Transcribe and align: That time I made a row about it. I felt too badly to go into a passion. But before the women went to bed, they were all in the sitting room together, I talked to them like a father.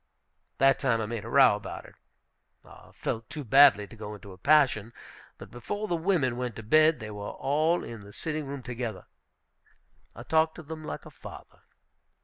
That 0.57 0.79
time 0.79 0.99
I 0.99 1.05
made 1.05 1.23
a 1.25 1.29
row 1.29 1.55
about 1.55 1.85
it. 1.85 1.93
I 2.65 2.89
felt 2.91 3.29
too 3.29 3.43
badly 3.43 3.85
to 3.85 3.95
go 3.95 4.15
into 4.15 4.31
a 4.31 4.37
passion. 4.39 4.93
But 5.37 5.51
before 5.51 5.87
the 5.87 5.95
women 5.95 6.37
went 6.37 6.55
to 6.55 6.63
bed, 6.63 6.99
they 6.99 7.11
were 7.11 7.29
all 7.29 7.83
in 7.83 7.99
the 7.99 8.11
sitting 8.11 8.47
room 8.47 8.63
together, 8.63 9.05
I 10.15 10.23
talked 10.23 10.55
to 10.55 10.63
them 10.63 10.83
like 10.83 11.05
a 11.05 11.11
father. 11.11 11.59